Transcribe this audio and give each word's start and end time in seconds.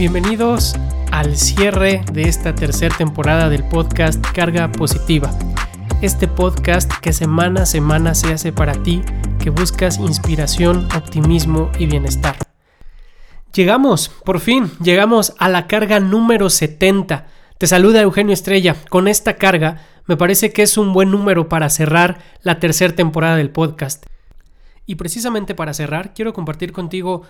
Bienvenidos 0.00 0.76
al 1.12 1.36
cierre 1.36 2.02
de 2.10 2.22
esta 2.22 2.54
tercera 2.54 2.96
temporada 2.96 3.50
del 3.50 3.68
podcast 3.68 4.24
Carga 4.32 4.72
Positiva. 4.72 5.30
Este 6.00 6.26
podcast 6.26 6.90
que 7.02 7.12
semana 7.12 7.64
a 7.64 7.66
semana 7.66 8.14
se 8.14 8.32
hace 8.32 8.50
para 8.50 8.82
ti, 8.82 9.02
que 9.42 9.50
buscas 9.50 9.98
inspiración, 9.98 10.88
optimismo 10.96 11.70
y 11.78 11.84
bienestar. 11.84 12.34
Llegamos, 13.52 14.08
por 14.08 14.40
fin, 14.40 14.70
llegamos 14.82 15.34
a 15.38 15.50
la 15.50 15.66
carga 15.66 16.00
número 16.00 16.48
70. 16.48 17.26
Te 17.58 17.66
saluda 17.66 18.00
Eugenio 18.00 18.32
Estrella. 18.32 18.76
Con 18.88 19.06
esta 19.06 19.36
carga 19.36 19.82
me 20.06 20.16
parece 20.16 20.50
que 20.50 20.62
es 20.62 20.78
un 20.78 20.94
buen 20.94 21.10
número 21.10 21.50
para 21.50 21.68
cerrar 21.68 22.20
la 22.42 22.58
tercera 22.58 22.94
temporada 22.94 23.36
del 23.36 23.50
podcast. 23.50 24.06
Y 24.86 24.94
precisamente 24.94 25.54
para 25.54 25.74
cerrar, 25.74 26.14
quiero 26.14 26.32
compartir 26.32 26.72
contigo 26.72 27.24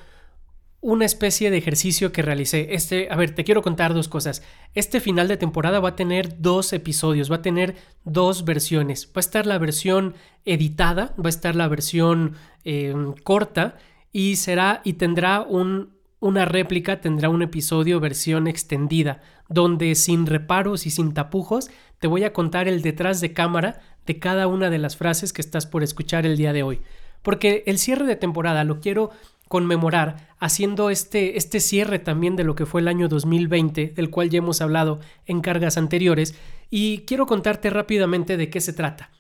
una 0.83 1.05
especie 1.05 1.51
de 1.51 1.59
ejercicio 1.59 2.11
que 2.11 2.23
realicé. 2.23 2.75
Este, 2.75 3.09
a 3.11 3.17
ver, 3.17 3.35
te 3.35 3.45
quiero 3.45 3.63
contar 3.63 3.93
dos 3.93 4.09
cosas. 4.09 4.43
Este 4.75 5.01
final 5.01 5.29
de 5.29 5.37
temporada 5.37 5.81
va 5.81 5.91
a 5.91 5.97
tener 5.97 6.41
dos 6.41 6.73
episodios, 6.73 7.31
va 7.31 7.37
a 7.37 7.43
tener 7.43 7.77
dos 8.05 8.45
versiones. 8.45 9.07
Va 9.09 9.17
a 9.17 9.21
estar 9.21 9.47
la 9.47 9.59
versión 9.59 10.15
editada, 10.45 11.15
va 11.19 11.27
a 11.27 11.29
estar 11.29 11.55
la 11.55 11.69
versión 11.69 12.35
eh, 12.65 12.95
corta 13.25 13.77
y 14.11 14.37
será 14.37 14.81
y 14.83 14.95
tendrá 14.95 15.43
un, 15.43 15.91
una 16.19 16.47
réplica, 16.47 17.01
tendrá 17.01 17.29
un 17.29 17.43
episodio 17.43 18.01
versión 18.01 18.47
extendida, 18.47 19.21
donde 19.49 19.95
sin 19.95 20.27
reparos 20.27 20.87
y 20.87 20.91
sin 20.91 21.13
tapujos 21.13 21.71
te 21.99 22.07
voy 22.07 22.25
a 22.25 22.33
contar 22.33 22.69
el 22.69 22.81
detrás 22.81 23.21
de 23.21 23.35
cámara 23.35 23.81
de 24.07 24.19
cada 24.19 24.47
una 24.47 24.71
de 24.71 24.79
las 24.79 24.97
frases 24.97 25.35
que 25.35 25.43
estás 25.43 25.67
por 25.67 25.83
escuchar 25.83 26.25
el 26.25 26.39
día 26.39 26.55
de 26.55 26.63
hoy. 26.63 26.81
Porque 27.23 27.65
el 27.67 27.79
cierre 27.79 28.07
de 28.07 28.17
temporada 28.17 28.65
lo 28.65 28.81
quiero 28.81 29.11
conmemorar 29.51 30.29
haciendo 30.39 30.91
este, 30.91 31.37
este 31.37 31.59
cierre 31.59 31.99
también 31.99 32.37
de 32.37 32.45
lo 32.45 32.55
que 32.55 32.67
fue 32.67 32.83
el 32.83 32.87
año 32.87 33.09
2020, 33.09 33.95
del 33.97 34.09
cual 34.09 34.31
ya 34.31 34.39
hemos 34.39 34.61
hablado 34.61 35.01
en 35.27 35.41
cargas 35.41 35.77
anteriores, 35.77 36.37
y 36.71 36.99
quiero 36.99 37.27
contarte 37.27 37.69
rápidamente 37.69 38.37
de 38.37 38.49
qué 38.49 38.61
se 38.61 38.73
trata. 38.73 39.11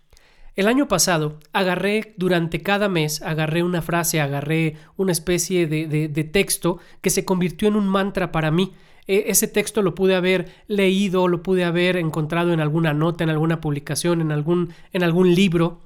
El 0.55 0.69
año 0.69 0.86
pasado 0.86 1.41
agarré 1.53 2.14
durante 2.17 2.62
cada 2.62 2.89
mes, 2.89 3.23
agarré 3.23 3.64
una 3.64 3.83
frase, 3.83 4.20
agarré 4.20 4.77
una 4.97 5.11
especie 5.11 5.67
de, 5.67 5.89
de, 5.89 6.25
texto 6.25 6.78
que 7.01 7.11
se 7.11 7.25
convirtió 7.25 7.67
en 7.67 7.75
un 7.75 7.89
mantra 7.89 8.31
para 8.31 8.53
mí. 8.53 8.73
E, 9.08 9.25
ese 9.27 9.48
texto 9.48 9.83
lo 9.83 9.97
pude 9.97 10.14
haber 10.14 10.53
leído, 10.69 11.27
lo 11.27 11.42
pude 11.42 11.64
haber 11.64 11.97
encontrado 11.97 12.53
en 12.53 12.61
alguna 12.61 12.95
nota, 12.95 13.25
en 13.25 13.31
alguna 13.31 13.61
publicación, 13.61 14.20
en 14.20 14.31
algún, 14.31 14.73
en 14.92 15.03
algún 15.03 15.34
libro, 15.34 15.81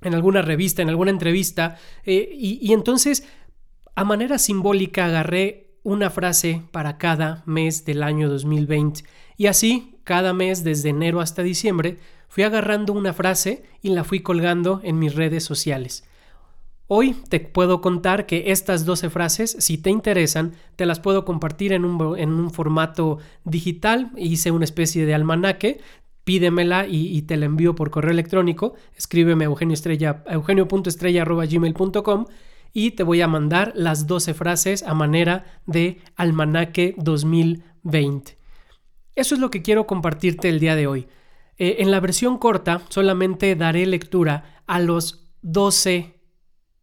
en 0.00 0.14
alguna 0.14 0.40
revista, 0.40 0.80
en 0.80 0.88
alguna 0.88 1.10
entrevista. 1.10 1.76
Y, 2.06 2.58
y 2.62 2.72
entonces 2.72 3.26
a 3.96 4.04
manera 4.04 4.38
simbólica 4.38 5.06
agarré 5.06 5.72
una 5.82 6.10
frase 6.10 6.62
para 6.70 6.98
cada 6.98 7.42
mes 7.46 7.86
del 7.86 8.02
año 8.02 8.28
2020 8.28 9.04
y 9.36 9.46
así, 9.46 9.98
cada 10.04 10.34
mes 10.34 10.62
desde 10.64 10.90
enero 10.90 11.20
hasta 11.20 11.42
diciembre, 11.42 11.96
fui 12.28 12.44
agarrando 12.44 12.92
una 12.92 13.14
frase 13.14 13.64
y 13.82 13.88
la 13.88 14.04
fui 14.04 14.20
colgando 14.20 14.80
en 14.84 14.98
mis 14.98 15.14
redes 15.14 15.44
sociales. 15.44 16.04
Hoy 16.88 17.16
te 17.28 17.40
puedo 17.40 17.80
contar 17.80 18.26
que 18.26 18.52
estas 18.52 18.84
12 18.84 19.10
frases, 19.10 19.56
si 19.58 19.76
te 19.78 19.90
interesan, 19.90 20.52
te 20.76 20.86
las 20.86 21.00
puedo 21.00 21.24
compartir 21.24 21.72
en 21.72 21.84
un, 21.84 22.16
en 22.18 22.30
un 22.30 22.52
formato 22.52 23.18
digital. 23.44 24.12
Hice 24.16 24.52
una 24.52 24.64
especie 24.64 25.04
de 25.06 25.14
almanaque. 25.14 25.80
Pídemela 26.22 26.86
y, 26.86 27.20
te 27.22 27.36
la 27.36 27.46
envío 27.46 27.74
por 27.74 27.90
correo 27.90 28.12
electrónico. 28.12 28.74
Escríbeme 28.96 29.46
a 29.46 29.46
eugenio.estrella.gmail.com 29.46 32.26
y 32.78 32.90
te 32.90 33.04
voy 33.04 33.22
a 33.22 33.26
mandar 33.26 33.72
las 33.74 34.06
12 34.06 34.34
frases 34.34 34.82
a 34.82 34.92
manera 34.92 35.46
de 35.64 36.02
almanaque 36.14 36.94
2020. 36.98 38.36
Eso 39.14 39.34
es 39.34 39.40
lo 39.40 39.50
que 39.50 39.62
quiero 39.62 39.86
compartirte 39.86 40.50
el 40.50 40.60
día 40.60 40.76
de 40.76 40.86
hoy. 40.86 41.08
Eh, 41.56 41.76
en 41.78 41.90
la 41.90 42.00
versión 42.00 42.36
corta 42.36 42.82
solamente 42.90 43.56
daré 43.56 43.86
lectura 43.86 44.62
a 44.66 44.78
los 44.78 45.26
12 45.40 46.20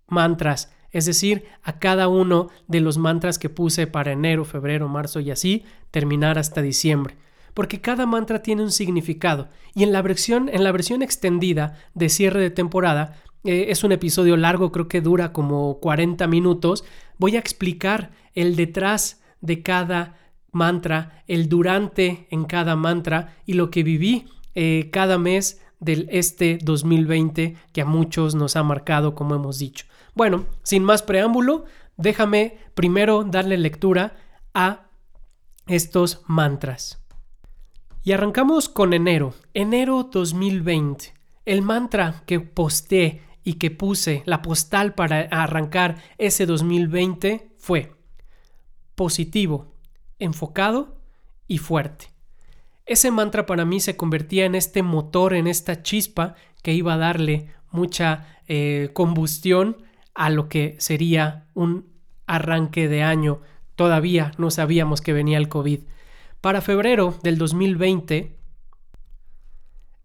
mantras, 0.08 0.74
es 0.90 1.06
decir, 1.06 1.44
a 1.62 1.78
cada 1.78 2.08
uno 2.08 2.50
de 2.68 2.82
los 2.82 2.98
mantras 2.98 3.38
que 3.38 3.50
puse 3.50 3.86
para 3.86 4.14
enero, 4.14 4.46
febrero, 4.46 4.88
marzo 4.88 5.20
y 5.20 5.30
así 5.30 5.64
terminar 5.92 6.40
hasta 6.40 6.64
diciembre. 6.64 7.18
Porque 7.54 7.82
cada 7.82 8.08
mantra 8.08 8.42
tiene 8.42 8.64
un 8.64 8.72
significado 8.72 9.48
y 9.76 9.84
en 9.84 9.92
la 9.92 10.02
versión, 10.02 10.50
en 10.50 10.64
la 10.64 10.72
versión 10.72 11.04
extendida 11.04 11.78
de 11.94 12.10
cierre 12.10 12.42
de 12.42 12.50
temporada 12.50 13.22
eh, 13.44 13.66
es 13.70 13.84
un 13.84 13.92
episodio 13.92 14.38
largo, 14.38 14.72
creo 14.72 14.88
que 14.88 15.02
dura 15.02 15.34
como 15.34 15.80
40 15.80 16.28
minutos. 16.28 16.84
Voy 17.18 17.36
a 17.36 17.40
explicar 17.40 18.12
el 18.36 18.56
detrás 18.56 19.22
de 19.42 19.62
cada 19.62 20.18
mantra, 20.52 21.24
el 21.28 21.50
durante 21.50 22.28
en 22.30 22.46
cada 22.46 22.76
mantra 22.76 23.36
y 23.46 23.54
lo 23.54 23.70
que 23.70 23.84
viví 23.84 24.28
eh, 24.56 24.90
cada 24.92 25.18
mes 25.18 25.62
del 25.80 26.08
este 26.12 26.60
2020 26.64 27.56
que 27.74 27.82
a 27.82 27.86
muchos 27.86 28.36
nos 28.36 28.56
ha 28.56 28.64
marcado, 28.64 29.16
como 29.16 29.36
hemos 29.36 29.60
dicho. 29.60 29.86
Bueno, 30.16 30.46
sin 30.64 30.84
más 30.84 31.02
preámbulo, 31.02 31.66
déjame 31.98 32.58
primero 32.76 33.24
darle 33.24 33.58
lectura 33.58 34.16
a 34.54 34.88
estos 35.68 36.22
mantras. 36.28 37.00
Y 38.04 38.12
arrancamos 38.12 38.70
con 38.70 38.94
enero, 38.94 39.34
enero 39.54 40.10
2020. 40.12 41.14
El 41.46 41.62
mantra 41.62 42.24
que 42.26 42.40
posté 42.40 43.22
y 43.44 43.56
que 43.56 43.72
puse 43.72 44.24
la 44.26 44.42
postal 44.42 44.94
para 44.94 45.22
arrancar 45.32 46.02
ese 46.18 46.46
2020 46.46 47.52
fue 47.58 47.96
positivo, 48.96 49.74
enfocado 50.20 51.02
y 51.48 51.58
fuerte. 51.58 52.14
Ese 52.86 53.12
mantra 53.12 53.46
para 53.46 53.66
mí 53.66 53.80
se 53.80 53.96
convertía 53.96 54.46
en 54.46 54.56
este 54.56 54.84
motor, 54.84 55.34
en 55.34 55.48
esta 55.48 55.84
chispa 55.84 56.36
que 56.62 56.74
iba 56.74 56.94
a 56.94 56.98
darle 56.98 57.48
mucha 57.72 58.40
eh, 58.48 58.90
combustión 58.94 59.78
a 60.14 60.30
lo 60.30 60.50
que 60.50 60.76
sería 60.80 61.48
un 61.54 61.94
arranque 62.28 62.88
de 62.88 63.04
año. 63.04 63.42
Todavía 63.76 64.32
no 64.38 64.52
sabíamos 64.52 65.02
que 65.02 65.14
venía 65.14 65.38
el 65.38 65.50
COVID. 65.50 65.80
Para 66.42 66.62
febrero 66.62 67.18
del 67.24 67.38
2020, 67.38 68.38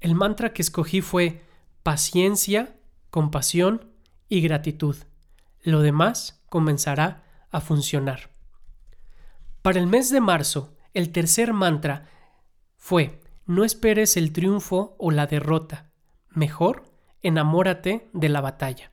el 0.00 0.14
mantra 0.14 0.52
que 0.52 0.62
escogí 0.62 1.00
fue 1.00 1.42
paciencia, 1.82 2.76
compasión 3.10 3.92
y 4.28 4.40
gratitud. 4.40 4.96
Lo 5.62 5.80
demás 5.80 6.42
comenzará 6.48 7.24
a 7.50 7.60
funcionar. 7.60 8.30
Para 9.62 9.80
el 9.80 9.86
mes 9.86 10.10
de 10.10 10.20
marzo, 10.20 10.76
el 10.94 11.12
tercer 11.12 11.52
mantra 11.52 12.08
fue 12.76 13.20
no 13.46 13.64
esperes 13.64 14.16
el 14.16 14.32
triunfo 14.32 14.94
o 14.98 15.10
la 15.10 15.26
derrota, 15.26 15.90
mejor 16.28 16.84
enamórate 17.22 18.08
de 18.12 18.28
la 18.28 18.40
batalla. 18.40 18.92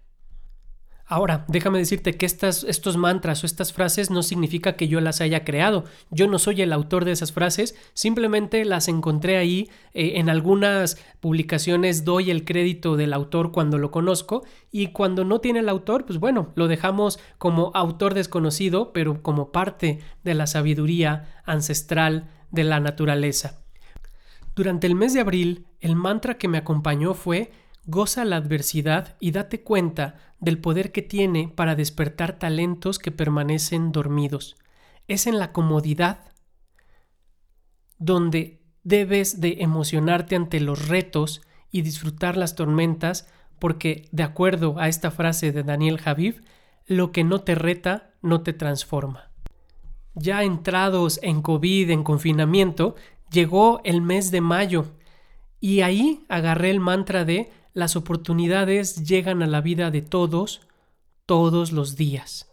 Ahora, 1.08 1.46
déjame 1.48 1.78
decirte 1.78 2.18
que 2.18 2.26
estos 2.26 2.98
mantras 2.98 3.44
o 3.44 3.46
estas 3.46 3.74
frases 3.74 4.10
no 4.10 4.24
significa 4.24 4.76
que 4.76 4.88
yo 4.88 5.02
las 5.02 5.22
haya 5.22 5.46
creado. 5.46 5.84
Yo 6.10 6.26
no 6.28 6.40
soy 6.40 6.64
el 6.64 6.74
autor 6.74 7.06
de 7.06 7.12
esas 7.12 7.32
frases, 7.32 7.76
simplemente 7.94 8.66
las 8.66 8.88
encontré 8.88 9.38
ahí. 9.38 9.70
Eh, 9.94 10.14
en 10.16 10.30
algunas 10.30 10.98
publicaciones 11.20 12.06
doy 12.06 12.32
el 12.32 12.44
crédito 12.44 12.98
del 12.98 13.14
autor 13.14 13.52
cuando 13.52 13.78
lo 13.78 13.92
conozco 13.92 14.44
y 14.72 14.88
cuando 14.88 15.26
no 15.26 15.42
tiene 15.42 15.60
el 15.60 15.70
autor, 15.70 16.06
pues 16.06 16.18
bueno, 16.20 16.52
lo 16.56 16.68
dejamos 16.68 17.20
como 17.38 17.70
autor 17.76 18.16
desconocido, 18.16 18.92
pero 18.92 19.22
como 19.22 19.52
parte 19.52 20.00
de 20.24 20.34
la 20.34 20.48
sabiduría 20.48 21.42
ancestral 21.46 22.32
de 22.50 22.64
la 22.64 22.80
naturaleza. 22.80 23.62
Durante 24.56 24.88
el 24.88 24.96
mes 24.96 25.14
de 25.14 25.20
abril, 25.20 25.68
el 25.82 25.96
mantra 25.96 26.40
que 26.40 26.48
me 26.48 26.58
acompañó 26.58 27.14
fue 27.14 27.52
Goza 27.88 28.26
la 28.26 28.38
adversidad 28.38 29.16
y 29.20 29.32
date 29.32 29.62
cuenta 29.62 30.16
del 30.40 30.58
poder 30.58 30.92
que 30.92 31.04
tiene 31.04 31.48
para 31.48 31.76
despertar 31.76 32.40
talentos 32.40 32.98
que 32.98 33.12
permanecen 33.12 33.92
dormidos. 33.92 34.56
Es 35.08 35.28
en 35.28 35.38
la 35.38 35.52
comodidad 35.52 36.32
donde 38.00 38.62
debes 38.84 39.40
de 39.40 39.58
emocionarte 39.60 40.36
ante 40.36 40.60
los 40.60 40.88
retos 40.88 41.42
y 41.72 41.84
disfrutar 41.84 42.38
las 42.38 42.56
tormentas 42.56 43.28
porque, 43.60 44.08
de 44.12 44.24
acuerdo 44.24 44.80
a 44.80 44.88
esta 44.88 45.12
frase 45.12 45.52
de 45.52 45.64
Daniel 45.64 46.00
Javiv, 46.00 46.44
lo 46.88 47.12
que 47.12 47.24
no 47.24 47.42
te 47.42 47.56
reta 47.56 48.14
no 48.22 48.42
te 48.42 48.54
transforma. 48.54 49.32
Ya 50.16 50.44
entrados 50.44 51.20
en 51.22 51.42
COVID, 51.42 51.90
en 51.92 52.04
confinamiento, 52.04 52.96
llegó 53.32 53.82
el 53.84 54.02
mes 54.02 54.32
de 54.32 54.42
mayo 54.42 54.86
y 55.60 55.82
ahí 55.82 56.26
agarré 56.30 56.72
el 56.72 56.80
mantra 56.80 57.26
de 57.26 57.52
las 57.76 57.98
oportunidades 57.98 59.06
llegan 59.06 59.44
a 59.44 59.48
la 59.48 59.60
vida 59.60 59.92
de 59.92 60.02
todos, 60.02 60.62
todos 61.26 61.74
los 61.74 61.98
días. 61.98 62.50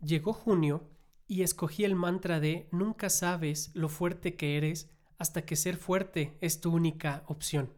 Llegó 0.00 0.32
junio 0.32 0.88
y 1.26 1.42
escogí 1.42 1.82
el 1.82 1.96
mantra 1.96 2.38
de 2.38 2.68
nunca 2.70 3.10
sabes 3.10 3.72
lo 3.74 3.88
fuerte 3.88 4.36
que 4.36 4.56
eres 4.56 4.88
hasta 5.18 5.44
que 5.44 5.56
ser 5.56 5.76
fuerte 5.76 6.38
es 6.40 6.60
tu 6.60 6.72
única 6.72 7.24
opción. 7.26 7.72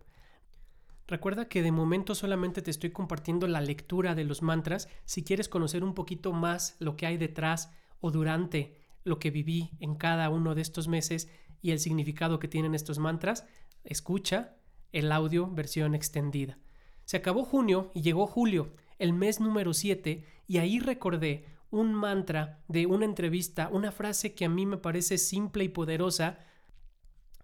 Recuerda 1.06 1.48
que 1.48 1.62
de 1.62 1.72
momento 1.72 2.14
solamente 2.14 2.60
te 2.60 2.70
estoy 2.70 2.90
compartiendo 2.90 3.46
la 3.46 3.62
lectura 3.62 4.14
de 4.14 4.24
los 4.24 4.42
mantras. 4.42 4.90
Si 5.06 5.24
quieres 5.24 5.48
conocer 5.48 5.82
un 5.82 5.94
poquito 5.94 6.34
más 6.34 6.76
lo 6.78 6.94
que 6.94 7.06
hay 7.06 7.16
detrás 7.16 7.72
o 8.00 8.10
durante 8.10 8.76
lo 9.02 9.18
que 9.18 9.30
viví 9.30 9.70
en 9.80 9.94
cada 9.94 10.28
uno 10.28 10.54
de 10.54 10.60
estos 10.60 10.88
meses 10.88 11.30
y 11.62 11.70
el 11.70 11.78
significado 11.78 12.38
que 12.38 12.48
tienen 12.48 12.74
estos 12.74 12.98
mantras, 12.98 13.46
escucha 13.82 14.57
el 14.92 15.12
audio 15.12 15.50
versión 15.50 15.94
extendida. 15.94 16.58
Se 17.04 17.16
acabó 17.16 17.44
junio 17.44 17.90
y 17.94 18.02
llegó 18.02 18.26
julio, 18.26 18.74
el 18.98 19.12
mes 19.12 19.40
número 19.40 19.72
7, 19.74 20.24
y 20.46 20.58
ahí 20.58 20.78
recordé 20.80 21.46
un 21.70 21.94
mantra 21.94 22.62
de 22.68 22.86
una 22.86 23.04
entrevista, 23.04 23.68
una 23.70 23.92
frase 23.92 24.34
que 24.34 24.44
a 24.44 24.48
mí 24.48 24.66
me 24.66 24.78
parece 24.78 25.18
simple 25.18 25.64
y 25.64 25.68
poderosa, 25.68 26.38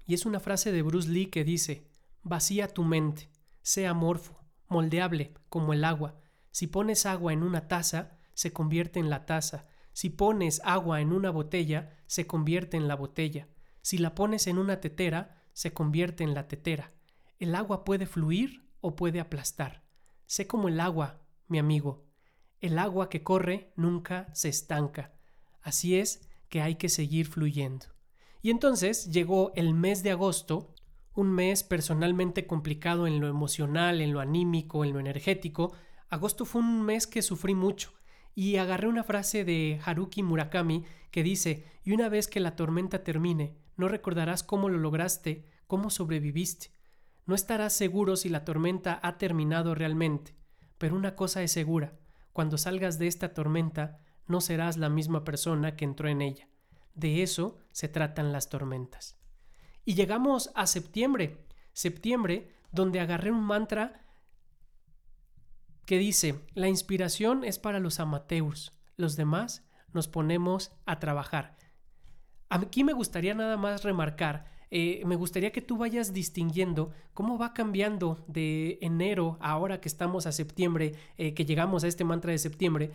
y 0.07 0.15
es 0.15 0.27
una 0.27 0.41
frase 0.41 0.73
de 0.73 0.83
Bruce 0.83 1.09
Lee 1.09 1.27
que 1.27 1.45
dice, 1.45 1.89
vacía 2.23 2.69
tu 2.69 2.85
mente, 2.85 3.31
sea 3.63 3.91
amorfo, 3.91 4.39
moldeable 4.69 5.35
como 5.49 5.73
el 5.73 5.85
agua. 5.85 6.19
Si 6.51 6.67
pones 6.67 7.07
agua 7.07 7.33
en 7.33 7.43
una 7.43 7.69
taza, 7.69 8.19
se 8.35 8.53
convierte 8.53 9.01
en 9.01 9.11
la 9.11 9.27
taza. 9.27 9.67
Si 9.93 10.11
pones 10.11 10.61
agua 10.65 11.01
en 11.01 11.13
una 11.13 11.31
botella, 11.31 11.97
se 12.07 12.27
convierte 12.27 12.77
en 12.77 12.89
la 12.89 12.97
botella. 12.97 13.49
Si 13.81 13.99
la 13.99 14.15
pones 14.15 14.47
en 14.47 14.59
una 14.59 14.81
tetera, 14.81 15.43
se 15.53 15.73
convierte 15.73 16.25
en 16.25 16.35
la 16.35 16.49
tetera. 16.49 16.94
El 17.39 17.55
agua 17.55 17.85
puede 17.85 18.07
fluir 18.07 18.69
o 18.81 18.97
puede 18.97 19.21
aplastar. 19.21 19.85
Sé 20.27 20.47
como 20.47 20.69
el 20.69 20.81
agua, 20.81 21.21
mi 21.49 21.59
amigo. 21.59 22.07
El 22.61 22.79
agua 22.79 23.09
que 23.09 23.23
corre 23.23 23.73
nunca 23.77 24.29
se 24.35 24.49
estanca. 24.49 25.15
Así 25.63 25.99
es 25.99 26.29
que 26.49 26.61
hay 26.61 26.77
que 26.77 26.89
seguir 26.89 27.27
fluyendo. 27.27 27.87
Y 28.43 28.51
entonces 28.51 29.11
llegó 29.11 29.53
el 29.55 29.75
mes 29.75 30.03
de 30.03 30.11
agosto, 30.11 30.75
un 31.15 31.33
mes 31.33 31.63
personalmente 31.63 32.47
complicado 32.47 33.07
en 33.07 33.21
lo 33.21 33.29
emocional, 33.29 34.01
en 34.01 34.13
lo 34.13 34.21
anímico, 34.21 34.85
en 34.85 34.93
lo 34.93 35.01
energético. 35.01 35.73
Agosto 36.11 36.45
fue 36.45 36.61
un 36.61 36.83
mes 36.83 37.07
que 37.07 37.23
sufrí 37.23 37.55
mucho 37.55 37.93
y 38.35 38.57
agarré 38.57 38.89
una 38.89 39.05
frase 39.05 39.45
de 39.45 39.81
Haruki 39.85 40.23
Murakami 40.23 40.85
que 41.11 41.23
dice, 41.23 41.65
y 41.85 41.93
una 41.93 42.09
vez 42.09 42.29
que 42.29 42.41
la 42.41 42.57
tormenta 42.57 43.05
termine, 43.05 43.57
no 43.77 43.89
recordarás 43.89 44.43
cómo 44.43 44.69
lo 44.69 44.79
lograste, 44.79 45.47
cómo 45.67 45.89
sobreviviste. 45.91 46.74
No 47.27 47.35
estarás 47.35 47.73
seguro 47.73 48.17
si 48.17 48.29
la 48.29 48.45
tormenta 48.45 49.01
ha 49.03 49.19
terminado 49.19 49.75
realmente, 49.75 50.37
pero 50.79 50.97
una 50.97 51.15
cosa 51.17 51.43
es 51.43 51.53
segura, 51.53 51.95
cuando 52.33 52.59
salgas 52.59 52.99
de 52.99 53.07
esta 53.07 53.33
tormenta 53.33 53.99
no 54.27 54.41
serás 54.41 54.77
la 54.77 54.89
misma 54.89 55.25
persona 55.25 55.77
que 55.77 55.85
entró 55.85 56.09
en 56.09 56.21
ella. 56.21 56.49
De 56.95 57.23
eso 57.23 57.59
se 57.73 57.89
tratan 57.89 58.33
las 58.33 58.49
tormentas. 58.49 59.19
Y 59.85 59.95
llegamos 59.95 60.51
a 60.55 60.67
septiembre, 60.67 61.47
septiembre, 61.73 62.51
donde 62.73 63.01
agarré 63.01 63.31
un 63.31 63.45
mantra 63.45 64.05
que 65.87 65.99
dice, 65.99 66.41
la 66.55 66.69
inspiración 66.69 67.45
es 67.45 67.59
para 67.59 67.79
los 67.79 68.01
amateurs, 68.01 68.73
los 68.97 69.17
demás 69.17 69.69
nos 69.93 70.09
ponemos 70.09 70.73
a 70.87 70.99
trabajar. 70.99 71.57
Aquí 72.49 72.85
me 72.85 72.93
gustaría 72.93 73.35
nada 73.35 73.57
más 73.57 73.85
remarcar, 73.85 74.47
eh, 74.71 75.03
me 75.07 75.17
gustaría 75.17 75.53
que 75.53 75.63
tú 75.63 75.77
vayas 75.77 76.13
distinguiendo 76.13 76.93
cómo 77.13 77.39
va 77.39 77.55
cambiando 77.55 78.25
de 78.27 78.79
enero 78.81 79.39
ahora 79.41 79.81
que 79.81 79.89
estamos 79.89 80.27
a 80.27 80.33
septiembre, 80.33 80.93
eh, 81.17 81.35
que 81.35 81.45
llegamos 81.45 81.85
a 81.85 81.89
este 81.89 82.05
mantra 82.05 82.33
de 82.33 82.39
septiembre, 82.39 82.91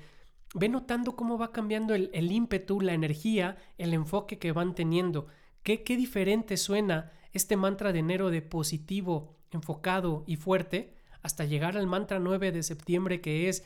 ve 0.53 0.69
notando 0.69 1.15
cómo 1.15 1.37
va 1.37 1.51
cambiando 1.51 1.93
el, 1.93 2.31
ímpetu, 2.31 2.81
la 2.81 2.93
energía, 2.93 3.57
el 3.77 3.93
enfoque 3.93 4.39
que 4.39 4.51
van 4.51 4.75
teniendo. 4.75 5.27
Qué, 5.63 5.83
qué 5.83 5.95
diferente 5.95 6.57
suena 6.57 7.11
este 7.33 7.55
mantra 7.55 7.93
de 7.93 7.99
enero 7.99 8.29
de 8.29 8.41
positivo, 8.41 9.37
enfocado 9.51 10.23
y 10.25 10.35
fuerte 10.35 10.95
hasta 11.21 11.45
llegar 11.45 11.77
al 11.77 11.87
mantra 11.87 12.19
9 12.19 12.51
de 12.51 12.63
septiembre 12.63 13.21
que 13.21 13.49
es 13.49 13.65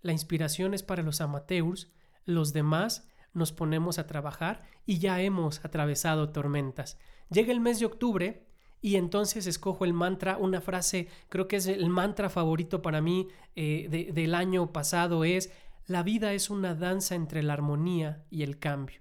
la 0.00 0.12
inspiración 0.12 0.74
es 0.74 0.82
para 0.82 1.02
los 1.02 1.20
amateurs, 1.20 1.90
los 2.24 2.52
demás 2.52 3.08
nos 3.34 3.52
ponemos 3.52 3.98
a 3.98 4.06
trabajar 4.06 4.62
y 4.86 4.98
ya 4.98 5.20
hemos 5.20 5.64
atravesado 5.64 6.30
tormentas. 6.30 6.98
Llega 7.30 7.52
el 7.52 7.60
mes 7.60 7.80
de 7.80 7.86
octubre 7.86 8.46
y 8.80 8.96
entonces 8.96 9.46
escojo 9.46 9.84
el 9.84 9.92
mantra, 9.92 10.36
una 10.36 10.60
frase, 10.60 11.08
creo 11.28 11.48
que 11.48 11.56
es 11.56 11.66
el 11.66 11.88
mantra 11.88 12.30
favorito 12.30 12.82
para 12.82 13.00
mí 13.00 13.28
eh, 13.56 14.10
del 14.12 14.34
año 14.34 14.72
pasado, 14.72 15.24
es, 15.24 15.50
la 15.86 16.02
vida 16.02 16.32
es 16.32 16.50
una 16.50 16.74
danza 16.74 17.14
entre 17.14 17.42
la 17.42 17.54
armonía 17.54 18.24
y 18.30 18.42
el 18.42 18.58
cambio. 18.58 19.00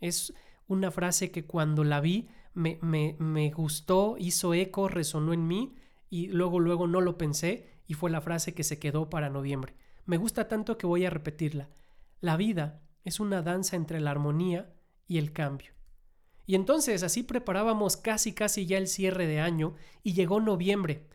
Es 0.00 0.34
una 0.66 0.90
frase 0.90 1.30
que 1.30 1.46
cuando 1.46 1.84
la 1.84 2.00
vi 2.00 2.28
me, 2.54 2.78
me, 2.80 3.16
me 3.18 3.50
gustó, 3.50 4.16
hizo 4.18 4.54
eco, 4.54 4.88
resonó 4.88 5.32
en 5.32 5.46
mí 5.46 5.74
y 6.10 6.28
luego 6.28 6.60
luego 6.60 6.86
no 6.86 7.00
lo 7.00 7.18
pensé 7.18 7.70
y 7.86 7.94
fue 7.94 8.10
la 8.10 8.20
frase 8.20 8.54
que 8.54 8.64
se 8.64 8.78
quedó 8.78 9.10
para 9.10 9.30
noviembre. 9.30 9.74
Me 10.06 10.16
gusta 10.16 10.48
tanto 10.48 10.78
que 10.78 10.86
voy 10.86 11.04
a 11.04 11.10
repetirla. 11.10 11.70
La 12.20 12.36
vida 12.36 12.82
es 13.04 13.20
una 13.20 13.42
danza 13.42 13.76
entre 13.76 14.00
la 14.00 14.10
armonía 14.10 14.74
y 15.06 15.18
el 15.18 15.32
cambio. 15.32 15.72
Y 16.46 16.54
entonces 16.54 17.02
así 17.02 17.22
preparábamos 17.22 17.96
casi 17.96 18.32
casi 18.32 18.66
ya 18.66 18.78
el 18.78 18.88
cierre 18.88 19.26
de 19.26 19.40
año 19.40 19.74
y 20.02 20.12
llegó 20.12 20.40
noviembre, 20.40 21.06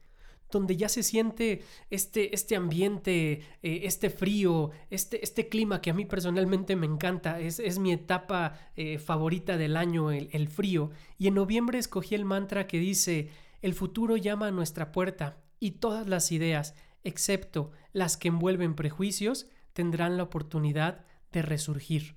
donde 0.51 0.75
ya 0.75 0.89
se 0.89 1.03
siente 1.03 1.61
este, 1.91 2.33
este 2.33 2.55
ambiente, 2.55 3.41
eh, 3.61 3.81
este 3.83 4.09
frío, 4.09 4.71
este, 4.89 5.23
este 5.23 5.47
clima 5.47 5.81
que 5.81 5.91
a 5.91 5.93
mí 5.93 6.05
personalmente 6.05 6.75
me 6.75 6.87
encanta, 6.87 7.39
es, 7.39 7.59
es 7.59 7.77
mi 7.77 7.91
etapa 7.91 8.59
eh, 8.75 8.97
favorita 8.97 9.57
del 9.57 9.77
año, 9.77 10.11
el, 10.11 10.29
el 10.31 10.47
frío. 10.47 10.89
Y 11.19 11.27
en 11.27 11.35
noviembre 11.35 11.77
escogí 11.77 12.15
el 12.15 12.25
mantra 12.25 12.65
que 12.65 12.79
dice, 12.79 13.29
el 13.61 13.75
futuro 13.75 14.17
llama 14.17 14.47
a 14.47 14.51
nuestra 14.51 14.91
puerta 14.91 15.37
y 15.59 15.71
todas 15.71 16.07
las 16.07 16.31
ideas, 16.31 16.73
excepto 17.03 17.71
las 17.93 18.17
que 18.17 18.29
envuelven 18.29 18.73
prejuicios, 18.73 19.47
tendrán 19.73 20.17
la 20.17 20.23
oportunidad 20.23 21.05
de 21.31 21.41
resurgir. 21.41 22.15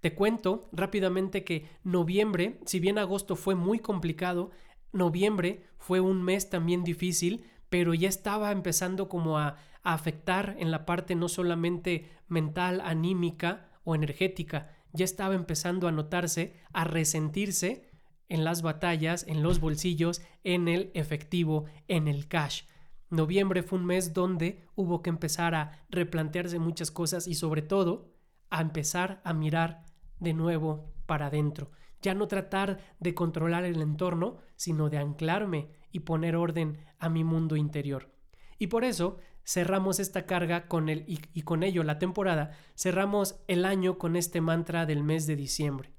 Te 0.00 0.14
cuento 0.14 0.68
rápidamente 0.72 1.44
que 1.44 1.68
noviembre, 1.82 2.60
si 2.66 2.80
bien 2.80 2.98
agosto 2.98 3.34
fue 3.34 3.54
muy 3.54 3.78
complicado, 3.78 4.50
noviembre 4.92 5.64
fue 5.78 6.00
un 6.00 6.22
mes 6.22 6.50
también 6.50 6.84
difícil, 6.84 7.44
pero 7.68 7.94
ya 7.94 8.08
estaba 8.08 8.52
empezando 8.52 9.08
como 9.08 9.38
a, 9.38 9.56
a, 9.82 9.94
afectar 9.94 10.56
en 10.58 10.70
la 10.70 10.86
parte 10.86 11.14
no 11.14 11.28
solamente 11.28 12.10
mental, 12.28 12.80
anímica 12.84 13.70
o 13.84 13.94
energética, 13.94 14.70
ya 14.92 15.04
estaba 15.04 15.34
empezando 15.34 15.88
a 15.88 15.92
notarse, 15.92 16.54
a 16.72 16.84
resentirse 16.84 17.90
en 18.28 18.44
las 18.44 18.62
batallas, 18.62 19.24
en 19.28 19.42
los 19.42 19.60
bolsillos, 19.60 20.22
en 20.44 20.68
el 20.68 20.90
efectivo, 20.94 21.64
en 21.88 22.08
el 22.08 22.28
cash. 22.28 22.62
Noviembre 23.08 23.62
fue 23.62 23.78
un 23.78 23.86
mes 23.86 24.14
donde 24.14 24.64
hubo 24.74 25.02
que 25.02 25.10
empezar 25.10 25.54
a 25.54 25.84
replantearse 25.90 26.58
muchas 26.58 26.90
cosas 26.90 27.28
y 27.28 27.34
sobre 27.34 27.62
todo 27.62 28.15
a 28.50 28.60
empezar 28.60 29.20
a 29.24 29.32
mirar 29.32 29.84
de 30.20 30.34
nuevo 30.34 30.92
para 31.06 31.26
adentro. 31.26 31.70
Ya 32.02 32.14
no 32.14 32.28
tratar 32.28 32.78
de 33.00 33.14
controlar 33.14 33.64
el 33.64 33.80
entorno, 33.80 34.38
sino 34.56 34.90
de 34.90 34.98
anclarme 34.98 35.70
y 35.92 36.00
poner 36.00 36.36
orden 36.36 36.78
a 36.98 37.08
mi 37.08 37.24
mundo 37.24 37.56
interior. 37.56 38.12
Y 38.58 38.68
por 38.68 38.84
eso 38.84 39.18
cerramos 39.44 39.98
esta 40.00 40.26
carga 40.26 40.68
con 40.68 40.88
el 40.88 41.04
y, 41.06 41.20
y 41.32 41.42
con 41.42 41.62
ello 41.62 41.82
la 41.84 41.98
temporada, 41.98 42.50
cerramos 42.76 43.40
el 43.48 43.64
año 43.64 43.98
con 43.98 44.16
este 44.16 44.40
mantra 44.40 44.86
del 44.86 45.02
mes 45.02 45.26
de 45.26 45.36
diciembre. 45.36 45.94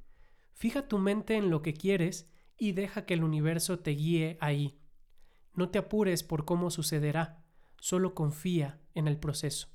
Fija 0.54 0.88
tu 0.88 0.98
mente 0.98 1.36
en 1.36 1.50
lo 1.50 1.62
que 1.62 1.74
quieres 1.74 2.32
y 2.58 2.72
deja 2.72 3.06
que 3.06 3.14
el 3.14 3.24
universo 3.24 3.80
te 3.80 3.92
guíe 3.92 4.38
ahí. 4.42 4.80
No 5.54 5.70
te 5.70 5.80
apures 5.80 6.24
por 6.24 6.46
cómo 6.46 6.72
sucederá, 6.72 7.44
solo 7.80 8.14
confía 8.14 8.80
en 8.96 9.08
el 9.08 9.18
proceso. 9.18 9.70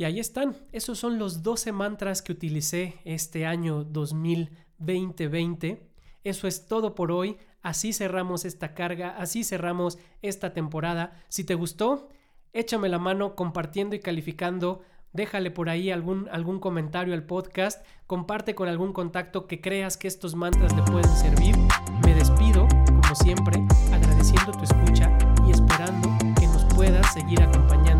Y 0.00 0.04
ahí 0.04 0.18
están, 0.18 0.56
esos 0.72 0.98
son 0.98 1.18
los 1.18 1.42
12 1.42 1.72
mantras 1.72 2.22
que 2.22 2.32
utilicé 2.32 3.02
este 3.04 3.44
año 3.44 3.84
2020. 3.84 5.90
Eso 6.24 6.48
es 6.48 6.64
todo 6.64 6.94
por 6.94 7.12
hoy, 7.12 7.36
así 7.60 7.92
cerramos 7.92 8.46
esta 8.46 8.72
carga, 8.72 9.14
así 9.18 9.44
cerramos 9.44 9.98
esta 10.22 10.54
temporada. 10.54 11.20
Si 11.28 11.44
te 11.44 11.54
gustó, 11.54 12.08
échame 12.54 12.88
la 12.88 12.98
mano 12.98 13.36
compartiendo 13.36 13.94
y 13.94 14.00
calificando. 14.00 14.80
Déjale 15.12 15.50
por 15.50 15.68
ahí 15.68 15.90
algún, 15.90 16.30
algún 16.32 16.60
comentario 16.60 17.12
al 17.12 17.24
podcast, 17.24 17.84
comparte 18.06 18.54
con 18.54 18.70
algún 18.70 18.94
contacto 18.94 19.46
que 19.46 19.60
creas 19.60 19.98
que 19.98 20.08
estos 20.08 20.34
mantras 20.34 20.74
le 20.74 20.82
pueden 20.84 21.14
servir. 21.14 21.54
Me 22.06 22.14
despido, 22.14 22.66
como 22.86 23.14
siempre, 23.14 23.62
agradeciendo 23.92 24.52
tu 24.52 24.64
escucha 24.64 25.14
y 25.46 25.50
esperando 25.50 26.08
que 26.40 26.46
nos 26.46 26.64
puedas 26.74 27.12
seguir 27.12 27.42
acompañando 27.42 27.99